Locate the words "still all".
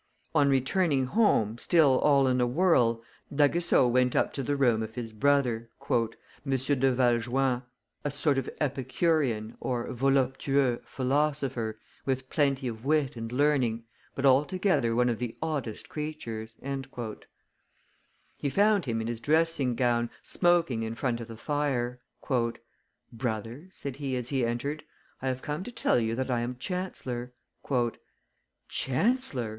1.59-2.25